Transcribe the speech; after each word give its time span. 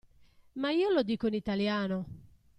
Ma 0.53 0.71
io 0.71 0.89
lo 0.89 1.03
dico 1.03 1.27
in 1.27 1.35
italiano. 1.35 2.05